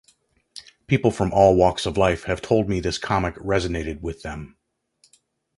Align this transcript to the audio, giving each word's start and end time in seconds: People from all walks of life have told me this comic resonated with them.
People 0.87 1.11
from 1.11 1.31
all 1.31 1.55
walks 1.55 1.85
of 1.85 1.95
life 1.95 2.23
have 2.23 2.41
told 2.41 2.67
me 2.67 2.79
this 2.79 2.97
comic 2.97 3.35
resonated 3.35 4.01
with 4.01 4.23
them. 4.23 4.57